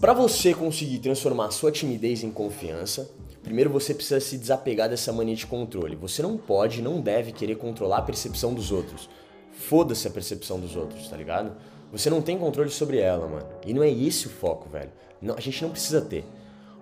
[0.00, 3.10] Para você conseguir transformar sua timidez em confiança,
[3.42, 5.96] primeiro você precisa se desapegar dessa mania de controle.
[5.96, 9.10] Você não pode, não deve querer controlar a percepção dos outros.
[9.52, 11.54] Foda-se a percepção dos outros, tá ligado?
[11.92, 13.46] Você não tem controle sobre ela, mano.
[13.66, 14.90] E não é esse o foco, velho.
[15.20, 16.24] Não, a gente não precisa ter.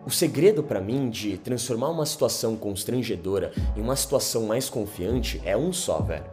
[0.05, 5.57] O segredo para mim de transformar uma situação constrangedora em uma situação mais confiante é
[5.57, 6.25] um só, velho.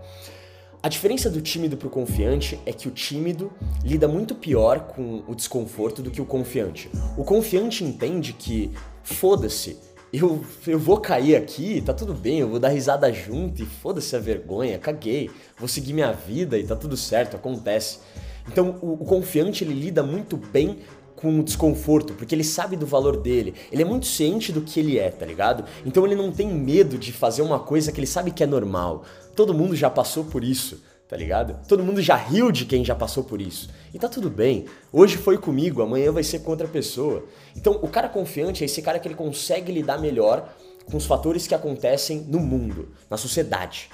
[0.82, 3.52] A diferença do tímido pro confiante é que o tímido
[3.84, 6.90] lida muito pior com o desconforto do que o confiante.
[7.16, 8.72] O confiante entende que,
[9.04, 9.78] foda-se,
[10.12, 14.16] eu, eu vou cair aqui, tá tudo bem, eu vou dar risada junto e foda-se
[14.16, 18.00] a vergonha, caguei, vou seguir minha vida e tá tudo certo, acontece.
[18.48, 20.80] Então o, o confiante ele lida muito bem
[21.20, 24.98] com desconforto, porque ele sabe do valor dele, ele é muito ciente do que ele
[24.98, 25.66] é, tá ligado?
[25.86, 29.04] Então ele não tem medo de fazer uma coisa que ele sabe que é normal.
[29.36, 31.60] Todo mundo já passou por isso, tá ligado?
[31.68, 33.70] Todo mundo já riu de quem já passou por isso.
[33.94, 34.66] E tá tudo bem.
[34.94, 37.26] Hoje foi comigo, amanhã vai ser com outra pessoa.
[37.54, 40.56] Então o cara confiante é esse cara que ele consegue lidar melhor
[40.90, 43.90] com os fatores que acontecem no mundo, na sociedade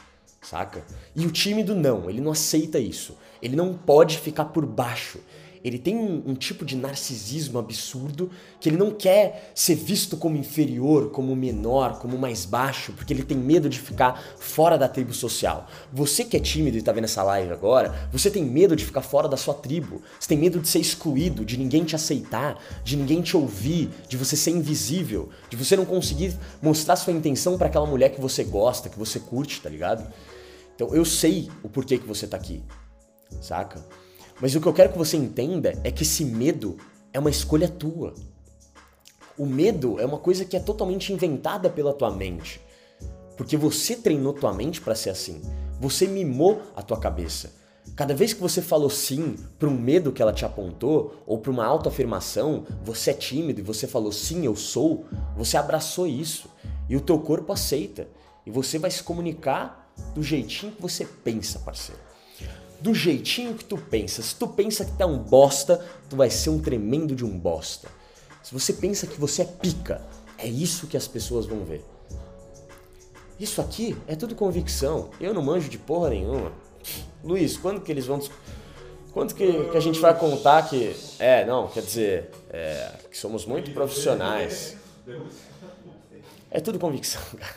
[0.45, 0.83] saca?
[1.15, 3.17] E o tímido não, ele não aceita isso.
[3.41, 5.19] Ele não pode ficar por baixo
[5.66, 10.38] ele tem um, um, tipo de narcisismo absurdo que ele não quer ser visto como
[10.38, 15.11] inferior, como menor, como mais baixo, porque ele tem medo de ficar fora da tribo
[15.11, 15.67] social.
[15.91, 19.02] Você que é tímido e tá vendo essa live agora, você tem medo de ficar
[19.02, 20.03] fora da sua tribo.
[20.19, 24.17] Você tem medo de ser excluído, de ninguém te aceitar, de ninguém te ouvir, de
[24.17, 28.44] você ser invisível, de você não conseguir mostrar sua intenção para aquela mulher que você
[28.44, 30.07] gosta, que você curte, tá ligado?
[30.75, 32.61] Então eu sei o porquê que você tá aqui,
[33.41, 33.83] saca?
[34.41, 36.78] Mas o que eu quero que você entenda é que esse medo
[37.14, 38.14] é uma escolha tua.
[39.38, 42.59] O medo é uma coisa que é totalmente inventada pela tua mente.
[43.38, 45.41] Porque você treinou tua mente para ser assim.
[45.80, 47.53] Você mimou a tua cabeça.
[47.95, 51.52] Cada vez que você falou sim para um medo que ela te apontou ou para
[51.52, 55.06] uma autoafirmação, você é tímido e você falou sim, eu sou,
[55.38, 56.50] você abraçou isso
[56.90, 58.07] e o teu corpo aceita.
[58.45, 62.14] E você vai se comunicar do jeitinho que você pensa, parceiro
[62.80, 64.22] do jeitinho que tu pensa.
[64.22, 67.88] Se tu pensa que é um bosta, tu vai ser um tremendo de um bosta.
[68.44, 70.02] Se você pensa que você é pica,
[70.38, 71.84] é isso que as pessoas vão ver.
[73.40, 75.09] Isso aqui é tudo convicção.
[75.19, 76.52] Eu não manjo de porra nenhuma.
[77.24, 78.22] Luiz, quando que eles vão.
[79.12, 80.96] Quando que, que a gente vai contar que.
[81.19, 84.78] É, não, quer dizer, é, que somos muito profissionais.
[86.52, 87.56] É tudo convicção, cara.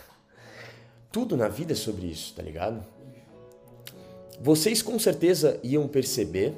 [1.13, 2.85] Tudo na vida é sobre isso, tá ligado?
[4.41, 6.55] Vocês com certeza iam perceber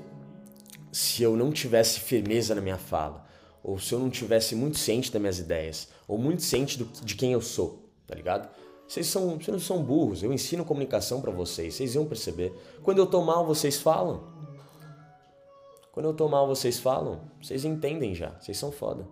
[0.92, 3.26] se eu não tivesse firmeza na minha fala,
[3.62, 7.14] ou se eu não tivesse muito ciente das minhas ideias, ou muito ciente do, de
[7.14, 8.48] quem eu sou, tá ligado?
[8.86, 12.52] Vocês, são, vocês não são burros, eu ensino comunicação para vocês, vocês iam perceber.
[12.82, 14.24] Quando eu tô mal, vocês falam.
[15.92, 17.20] Quando eu tô mal, vocês falam.
[17.40, 19.06] Vocês entendem já, vocês são foda.